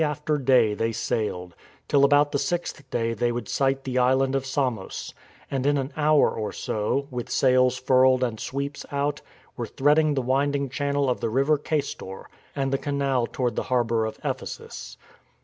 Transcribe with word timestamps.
238 0.01 0.01
STORM 0.01 0.31
AND 0.31 0.47
STRESS 0.47 0.47
day 0.47 0.73
they 0.83 0.91
sailed, 0.91 1.55
till 1.87 2.03
about 2.03 2.31
the 2.31 2.39
sixth 2.39 2.89
day 2.89 3.13
they 3.13 3.31
would 3.31 3.47
sight 3.47 3.83
the 3.83 3.99
island 3.99 4.33
of 4.33 4.47
Samos, 4.47 5.13
and 5.51 5.63
in 5.67 5.77
an 5.77 5.93
hour 5.95 6.31
or 6.31 6.51
so, 6.51 7.05
with 7.11 7.29
sails 7.29 7.77
furled 7.77 8.23
and 8.23 8.39
sweeps 8.39 8.83
out, 8.91 9.21
were 9.55 9.67
threading 9.67 10.15
the 10.15 10.23
wind 10.23 10.55
ing 10.55 10.69
channel 10.69 11.07
of 11.07 11.19
the 11.19 11.29
River 11.29 11.59
Caistor 11.59 12.23
and 12.55 12.73
the 12.73 12.79
canal 12.79 13.27
toward 13.27 13.55
the 13.55 13.61
harbour 13.69 14.07
of 14.07 14.17
Ephesus. 14.23 14.97